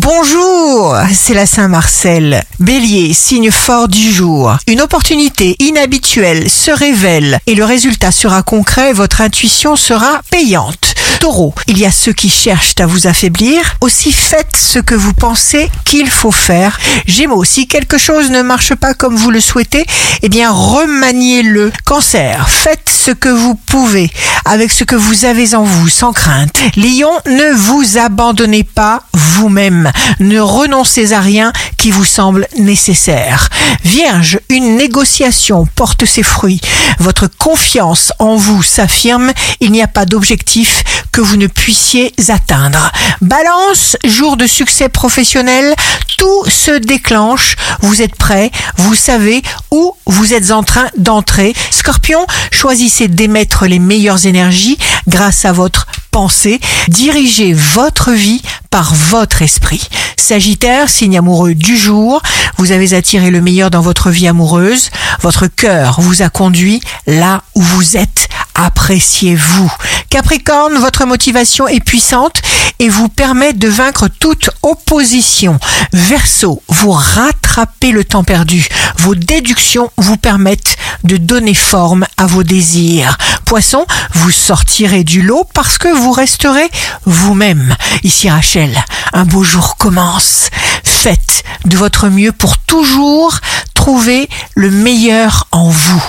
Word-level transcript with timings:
Bonjour, 0.00 0.96
c'est 1.12 1.34
la 1.34 1.44
Saint-Marcel. 1.44 2.44
Bélier, 2.60 3.12
signe 3.12 3.50
fort 3.50 3.88
du 3.88 4.12
jour. 4.12 4.56
Une 4.68 4.80
opportunité 4.80 5.56
inhabituelle 5.58 6.48
se 6.48 6.70
révèle 6.70 7.40
et 7.48 7.56
le 7.56 7.64
résultat 7.64 8.12
sera 8.12 8.44
concret, 8.44 8.92
votre 8.92 9.22
intuition 9.22 9.74
sera 9.74 10.20
payante. 10.30 10.94
Taureau, 11.18 11.52
il 11.66 11.78
y 11.78 11.84
a 11.84 11.90
ceux 11.90 12.12
qui 12.12 12.28
cherchent 12.28 12.74
à 12.78 12.86
vous 12.86 13.08
affaiblir, 13.08 13.60
aussi 13.80 14.12
faites 14.12 14.56
ce 14.56 14.78
que 14.78 14.94
vous 14.94 15.14
pensez 15.14 15.68
qu'il 15.84 16.08
faut 16.08 16.30
faire. 16.30 16.78
Gémeaux, 17.06 17.42
si 17.42 17.66
quelque 17.66 17.98
chose 17.98 18.30
ne 18.30 18.42
marche 18.42 18.76
pas 18.76 18.94
comme 18.94 19.16
vous 19.16 19.32
le 19.32 19.40
souhaitez, 19.40 19.84
eh 20.22 20.28
bien 20.28 20.52
remaniez-le. 20.52 21.72
Cancer, 21.84 22.48
faites 22.48 22.88
ce 22.88 23.10
que 23.10 23.30
vous 23.30 23.56
pouvez 23.56 24.12
avec 24.44 24.70
ce 24.70 24.84
que 24.84 24.94
vous 24.94 25.24
avez 25.24 25.54
en 25.54 25.64
vous, 25.64 25.88
sans 25.88 26.12
crainte. 26.12 26.56
Lion, 26.76 27.10
ne 27.26 27.52
vous 27.52 27.98
abandonnez 27.98 28.62
pas 28.62 29.02
vous-même. 29.38 29.92
Ne 30.18 30.40
renoncez 30.40 31.12
à 31.12 31.20
rien 31.20 31.52
qui 31.76 31.92
vous 31.92 32.04
semble 32.04 32.48
nécessaire. 32.58 33.48
Vierge, 33.84 34.40
une 34.48 34.76
négociation 34.76 35.66
porte 35.76 36.04
ses 36.04 36.24
fruits. 36.24 36.60
Votre 36.98 37.28
confiance 37.28 38.12
en 38.18 38.34
vous 38.34 38.64
s'affirme. 38.64 39.32
Il 39.60 39.70
n'y 39.70 39.82
a 39.82 39.86
pas 39.86 40.06
d'objectif 40.06 40.82
que 41.12 41.20
vous 41.20 41.36
ne 41.36 41.46
puissiez 41.46 42.12
atteindre. 42.28 42.90
Balance, 43.20 43.96
jour 44.04 44.36
de 44.36 44.46
succès 44.46 44.88
professionnel, 44.88 45.74
tout 46.16 46.44
se 46.48 46.72
déclenche. 46.72 47.54
Vous 47.80 48.02
êtes 48.02 48.16
prêt, 48.16 48.50
vous 48.76 48.96
savez 48.96 49.42
où 49.70 49.94
vous 50.06 50.34
êtes 50.34 50.50
en 50.50 50.64
train 50.64 50.88
d'entrer. 50.96 51.54
Scorpion, 51.70 52.26
choisissez 52.50 53.06
d'émettre 53.06 53.66
les 53.66 53.78
meilleures 53.78 54.26
énergies 54.26 54.78
grâce 55.06 55.44
à 55.44 55.52
votre 55.52 55.86
pensée. 56.10 56.60
Dirigez 56.88 57.52
votre 57.52 58.10
vie 58.12 58.42
par 58.70 58.94
votre 58.94 59.42
esprit. 59.42 59.88
Sagittaire, 60.16 60.88
signe 60.88 61.18
amoureux 61.18 61.54
du 61.54 61.76
jour, 61.76 62.22
vous 62.58 62.72
avez 62.72 62.94
attiré 62.94 63.30
le 63.30 63.40
meilleur 63.40 63.70
dans 63.70 63.80
votre 63.80 64.10
vie 64.10 64.28
amoureuse. 64.28 64.90
Votre 65.20 65.46
cœur 65.46 66.00
vous 66.00 66.22
a 66.22 66.28
conduit 66.28 66.80
là 67.06 67.42
où 67.54 67.62
vous 67.62 67.96
êtes. 67.96 68.28
Appréciez-vous. 68.54 69.72
Capricorne, 70.10 70.74
votre 70.78 71.06
motivation 71.06 71.68
est 71.68 71.84
puissante 71.84 72.42
et 72.80 72.88
vous 72.88 73.08
permet 73.08 73.52
de 73.52 73.68
vaincre 73.68 74.08
toute 74.08 74.50
opposition. 74.62 75.58
Verseau, 75.92 76.62
vous 76.68 76.90
rattrapez 76.90 77.92
le 77.92 78.04
temps 78.04 78.24
perdu. 78.24 78.66
Vos 78.98 79.14
déductions 79.14 79.90
vous 79.96 80.16
permettent 80.16 80.76
de 81.04 81.16
donner 81.16 81.54
forme 81.54 82.06
à 82.16 82.26
vos 82.26 82.42
désirs. 82.42 83.16
Poisson, 83.48 83.86
vous 84.12 84.30
sortirez 84.30 85.04
du 85.04 85.22
lot 85.22 85.48
parce 85.54 85.78
que 85.78 85.88
vous 85.88 86.12
resterez 86.12 86.68
vous-même. 87.06 87.74
Ici 88.02 88.28
Rachel, 88.28 88.76
un 89.14 89.24
beau 89.24 89.42
jour 89.42 89.78
commence. 89.78 90.50
Faites 90.84 91.44
de 91.64 91.78
votre 91.78 92.08
mieux 92.08 92.32
pour 92.32 92.58
toujours 92.58 93.40
trouver 93.72 94.28
le 94.54 94.70
meilleur 94.70 95.46
en 95.50 95.70
vous. 95.70 96.02